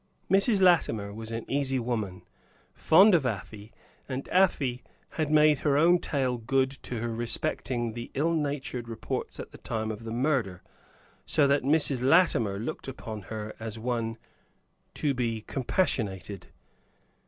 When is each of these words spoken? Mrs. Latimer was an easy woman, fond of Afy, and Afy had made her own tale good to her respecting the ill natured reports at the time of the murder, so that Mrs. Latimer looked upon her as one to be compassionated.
Mrs. 0.31 0.61
Latimer 0.61 1.13
was 1.13 1.29
an 1.29 1.45
easy 1.47 1.77
woman, 1.77 2.23
fond 2.73 3.13
of 3.13 3.23
Afy, 3.23 3.71
and 4.09 4.27
Afy 4.31 4.81
had 5.09 5.29
made 5.29 5.59
her 5.59 5.77
own 5.77 5.99
tale 5.99 6.39
good 6.39 6.71
to 6.81 7.01
her 7.01 7.13
respecting 7.13 7.93
the 7.93 8.09
ill 8.15 8.33
natured 8.33 8.89
reports 8.89 9.39
at 9.39 9.51
the 9.51 9.59
time 9.59 9.91
of 9.91 10.03
the 10.03 10.09
murder, 10.09 10.63
so 11.27 11.45
that 11.45 11.61
Mrs. 11.61 12.01
Latimer 12.01 12.57
looked 12.57 12.87
upon 12.87 13.21
her 13.29 13.53
as 13.59 13.77
one 13.77 14.17
to 14.95 15.13
be 15.13 15.41
compassionated. 15.43 16.47